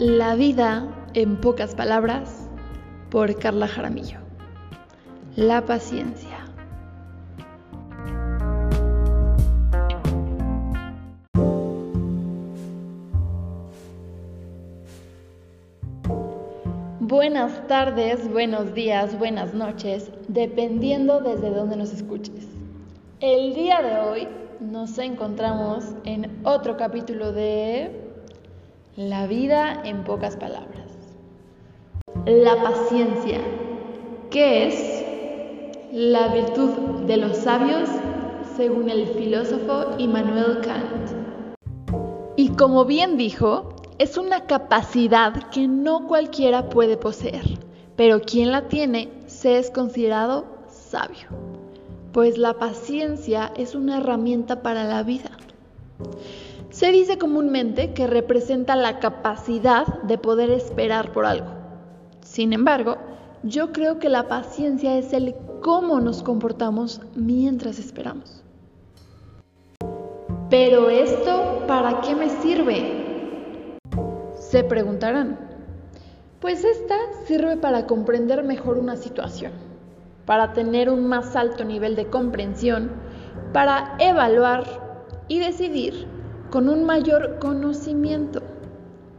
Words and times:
La 0.00 0.36
vida 0.36 0.86
en 1.14 1.40
pocas 1.40 1.74
palabras 1.74 2.48
por 3.10 3.36
Carla 3.36 3.66
Jaramillo. 3.66 4.20
La 5.34 5.66
paciencia. 5.66 6.38
Buenas 17.00 17.66
tardes, 17.66 18.32
buenos 18.32 18.74
días, 18.74 19.18
buenas 19.18 19.52
noches, 19.52 20.12
dependiendo 20.28 21.18
desde 21.18 21.50
dónde 21.50 21.74
nos 21.74 21.92
escuches. 21.92 22.46
El 23.18 23.52
día 23.52 23.82
de 23.82 23.98
hoy 23.98 24.28
nos 24.60 24.96
encontramos 24.98 25.86
en 26.04 26.38
otro 26.44 26.76
capítulo 26.76 27.32
de 27.32 28.07
la 28.98 29.28
vida 29.28 29.80
en 29.84 30.02
pocas 30.02 30.34
palabras. 30.36 30.90
La 32.26 32.60
paciencia, 32.60 33.38
¿qué 34.28 34.66
es? 34.66 35.04
La 35.92 36.34
virtud 36.34 36.70
de 37.06 37.16
los 37.16 37.36
sabios, 37.36 37.88
según 38.56 38.90
el 38.90 39.06
filósofo 39.06 39.94
Immanuel 39.98 40.62
Kant. 40.62 41.12
Y 42.34 42.48
como 42.56 42.86
bien 42.86 43.16
dijo, 43.16 43.76
es 43.98 44.18
una 44.18 44.46
capacidad 44.46 45.48
que 45.50 45.68
no 45.68 46.08
cualquiera 46.08 46.68
puede 46.68 46.96
poseer, 46.96 47.44
pero 47.94 48.20
quien 48.20 48.50
la 48.50 48.66
tiene 48.66 49.10
se 49.26 49.58
es 49.58 49.70
considerado 49.70 50.44
sabio, 50.68 51.28
pues 52.12 52.36
la 52.36 52.54
paciencia 52.54 53.52
es 53.56 53.76
una 53.76 53.98
herramienta 53.98 54.60
para 54.60 54.82
la 54.82 55.04
vida. 55.04 55.30
Se 56.78 56.92
dice 56.92 57.18
comúnmente 57.18 57.92
que 57.92 58.06
representa 58.06 58.76
la 58.76 59.00
capacidad 59.00 59.84
de 60.02 60.16
poder 60.16 60.48
esperar 60.50 61.10
por 61.10 61.26
algo. 61.26 61.48
Sin 62.20 62.52
embargo, 62.52 62.98
yo 63.42 63.72
creo 63.72 63.98
que 63.98 64.08
la 64.08 64.28
paciencia 64.28 64.96
es 64.96 65.12
el 65.12 65.34
cómo 65.60 65.98
nos 65.98 66.22
comportamos 66.22 67.00
mientras 67.16 67.80
esperamos. 67.80 68.44
Pero 70.50 70.88
esto, 70.88 71.64
¿para 71.66 72.00
qué 72.00 72.14
me 72.14 72.30
sirve? 72.30 73.76
Se 74.36 74.62
preguntarán. 74.62 75.36
Pues 76.38 76.62
esta 76.62 76.94
sirve 77.26 77.56
para 77.56 77.88
comprender 77.88 78.44
mejor 78.44 78.78
una 78.78 78.94
situación, 78.94 79.50
para 80.26 80.52
tener 80.52 80.90
un 80.90 81.08
más 81.08 81.34
alto 81.34 81.64
nivel 81.64 81.96
de 81.96 82.06
comprensión, 82.06 82.92
para 83.52 83.96
evaluar 83.98 84.62
y 85.26 85.40
decidir 85.40 86.17
con 86.50 86.68
un 86.68 86.84
mayor 86.84 87.38
conocimiento, 87.38 88.42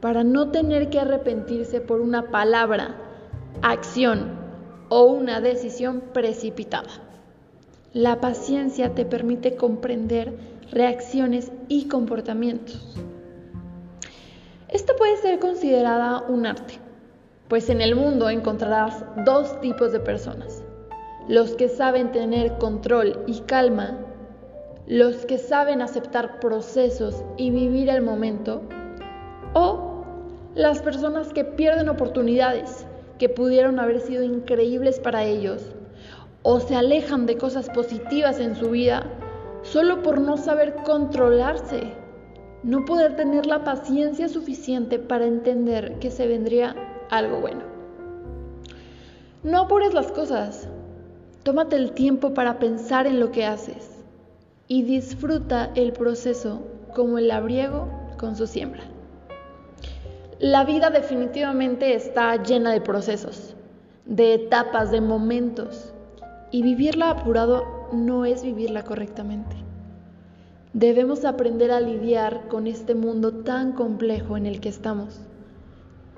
para 0.00 0.24
no 0.24 0.50
tener 0.50 0.90
que 0.90 1.00
arrepentirse 1.00 1.80
por 1.80 2.00
una 2.00 2.30
palabra, 2.30 2.96
acción 3.62 4.30
o 4.88 5.04
una 5.04 5.40
decisión 5.40 6.02
precipitada. 6.12 6.88
La 7.92 8.20
paciencia 8.20 8.94
te 8.94 9.04
permite 9.04 9.56
comprender 9.56 10.38
reacciones 10.70 11.50
y 11.68 11.88
comportamientos. 11.88 12.96
Esto 14.68 14.94
puede 14.96 15.16
ser 15.16 15.38
considerada 15.38 16.22
un 16.28 16.46
arte, 16.46 16.74
pues 17.48 17.70
en 17.70 17.80
el 17.80 17.96
mundo 17.96 18.28
encontrarás 18.28 19.04
dos 19.24 19.60
tipos 19.60 19.92
de 19.92 20.00
personas. 20.00 20.62
Los 21.26 21.52
que 21.52 21.68
saben 21.68 22.12
tener 22.12 22.56
control 22.58 23.24
y 23.26 23.40
calma 23.40 23.98
los 24.88 25.26
que 25.26 25.36
saben 25.36 25.82
aceptar 25.82 26.40
procesos 26.40 27.22
y 27.36 27.50
vivir 27.50 27.90
el 27.90 28.00
momento, 28.00 28.62
o 29.52 30.02
las 30.54 30.80
personas 30.80 31.30
que 31.34 31.44
pierden 31.44 31.90
oportunidades 31.90 32.86
que 33.18 33.28
pudieron 33.28 33.80
haber 33.80 34.00
sido 34.00 34.22
increíbles 34.24 34.98
para 34.98 35.24
ellos, 35.24 35.74
o 36.42 36.58
se 36.60 36.74
alejan 36.74 37.26
de 37.26 37.36
cosas 37.36 37.68
positivas 37.68 38.40
en 38.40 38.56
su 38.56 38.70
vida 38.70 39.04
solo 39.60 40.02
por 40.02 40.22
no 40.22 40.38
saber 40.38 40.74
controlarse, 40.86 41.92
no 42.62 42.86
poder 42.86 43.14
tener 43.14 43.44
la 43.44 43.64
paciencia 43.64 44.26
suficiente 44.26 44.98
para 44.98 45.26
entender 45.26 45.98
que 45.98 46.10
se 46.10 46.26
vendría 46.26 46.74
algo 47.10 47.42
bueno. 47.42 47.60
No 49.42 49.60
apures 49.60 49.92
las 49.92 50.10
cosas, 50.12 50.66
tómate 51.42 51.76
el 51.76 51.92
tiempo 51.92 52.32
para 52.32 52.58
pensar 52.58 53.06
en 53.06 53.20
lo 53.20 53.30
que 53.32 53.44
haces 53.44 53.87
y 54.68 54.82
disfruta 54.82 55.70
el 55.74 55.92
proceso 55.92 56.62
como 56.94 57.18
el 57.18 57.28
labriego 57.28 57.88
con 58.18 58.36
su 58.36 58.46
siembra. 58.46 58.82
La 60.38 60.64
vida 60.64 60.90
definitivamente 60.90 61.94
está 61.94 62.40
llena 62.42 62.70
de 62.70 62.80
procesos, 62.80 63.56
de 64.04 64.34
etapas, 64.34 64.90
de 64.90 65.00
momentos, 65.00 65.92
y 66.50 66.62
vivirla 66.62 67.10
apurado 67.10 67.88
no 67.92 68.24
es 68.24 68.42
vivirla 68.42 68.84
correctamente. 68.84 69.56
Debemos 70.72 71.24
aprender 71.24 71.70
a 71.70 71.80
lidiar 71.80 72.46
con 72.48 72.66
este 72.66 72.94
mundo 72.94 73.32
tan 73.42 73.72
complejo 73.72 74.36
en 74.36 74.46
el 74.46 74.60
que 74.60 74.68
estamos. 74.68 75.20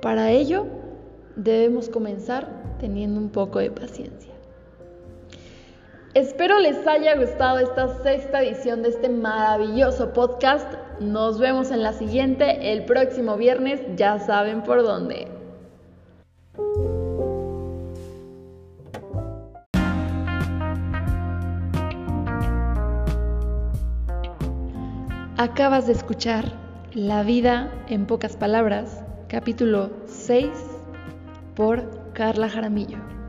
Para 0.02 0.32
ello, 0.32 0.66
debemos 1.36 1.88
comenzar 1.88 2.76
teniendo 2.78 3.20
un 3.20 3.30
poco 3.30 3.60
de 3.60 3.70
paciencia. 3.70 4.29
Espero 6.14 6.58
les 6.58 6.84
haya 6.88 7.14
gustado 7.14 7.60
esta 7.60 8.02
sexta 8.02 8.42
edición 8.42 8.82
de 8.82 8.88
este 8.88 9.08
maravilloso 9.08 10.12
podcast. 10.12 10.66
Nos 10.98 11.38
vemos 11.38 11.70
en 11.70 11.84
la 11.84 11.92
siguiente 11.92 12.72
el 12.72 12.84
próximo 12.84 13.36
viernes, 13.36 13.80
ya 13.94 14.18
saben 14.18 14.64
por 14.64 14.82
dónde. 14.82 15.28
Acabas 25.36 25.86
de 25.86 25.92
escuchar 25.92 26.44
La 26.92 27.22
vida 27.22 27.70
en 27.88 28.06
pocas 28.06 28.36
palabras, 28.36 29.04
capítulo 29.28 29.90
6 30.06 30.50
por 31.54 32.12
Carla 32.14 32.48
Jaramillo. 32.48 33.19